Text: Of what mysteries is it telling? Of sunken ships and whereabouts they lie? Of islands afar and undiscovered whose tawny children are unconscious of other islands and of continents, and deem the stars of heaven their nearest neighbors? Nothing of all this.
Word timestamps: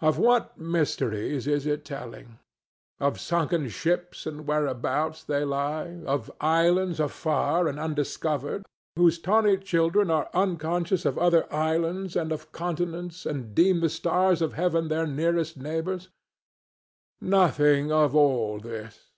Of 0.00 0.16
what 0.18 0.56
mysteries 0.56 1.46
is 1.46 1.66
it 1.66 1.84
telling? 1.84 2.38
Of 2.98 3.20
sunken 3.20 3.68
ships 3.68 4.24
and 4.24 4.46
whereabouts 4.46 5.22
they 5.22 5.44
lie? 5.44 6.00
Of 6.06 6.30
islands 6.40 6.98
afar 6.98 7.68
and 7.68 7.78
undiscovered 7.78 8.64
whose 8.96 9.18
tawny 9.18 9.58
children 9.58 10.10
are 10.10 10.30
unconscious 10.32 11.04
of 11.04 11.18
other 11.18 11.44
islands 11.52 12.16
and 12.16 12.32
of 12.32 12.52
continents, 12.52 13.26
and 13.26 13.54
deem 13.54 13.80
the 13.80 13.90
stars 13.90 14.40
of 14.40 14.54
heaven 14.54 14.88
their 14.88 15.06
nearest 15.06 15.58
neighbors? 15.58 16.08
Nothing 17.20 17.92
of 17.92 18.16
all 18.16 18.60
this. 18.60 19.10